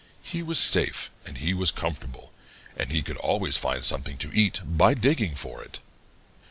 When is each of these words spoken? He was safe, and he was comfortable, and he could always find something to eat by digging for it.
He 0.23 0.41
was 0.41 0.57
safe, 0.57 1.11
and 1.27 1.37
he 1.37 1.53
was 1.53 1.69
comfortable, 1.69 2.33
and 2.75 2.91
he 2.91 3.03
could 3.03 3.17
always 3.17 3.55
find 3.55 3.83
something 3.85 4.17
to 4.17 4.33
eat 4.33 4.59
by 4.65 4.95
digging 4.95 5.35
for 5.35 5.61
it. 5.61 5.79